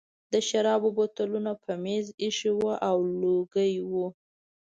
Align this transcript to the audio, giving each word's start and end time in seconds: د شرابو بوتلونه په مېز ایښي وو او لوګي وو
د 0.33 0.35
شرابو 0.47 0.89
بوتلونه 0.97 1.51
په 1.63 1.71
مېز 1.83 2.05
ایښي 2.23 2.51
وو 2.55 2.71
او 2.89 2.97
لوګي 3.21 3.73
وو 3.91 4.07